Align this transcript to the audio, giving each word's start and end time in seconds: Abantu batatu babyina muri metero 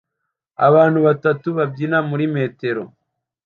Abantu 0.67 0.99
batatu 1.07 1.47
babyina 1.57 1.97
muri 2.09 2.25
metero 2.35 2.83